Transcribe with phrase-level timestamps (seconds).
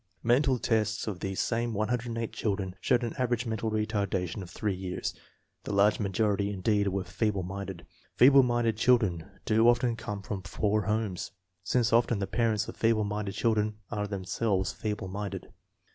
[0.23, 5.13] Mental tests of these same 108 children showed an average mental retardation of three years.
[5.63, 7.85] The large majority, indeed, were feeble minded.
[8.15, 11.29] Feeble minded children do often come from poor homes,
[11.63, 15.51] since often the parents of feeble minded children are themselves feeble minded.